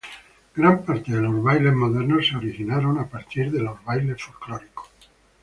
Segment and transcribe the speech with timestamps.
[0.55, 4.89] Gran parte de los bailes modernos se originó a partir de bailes folclóricos.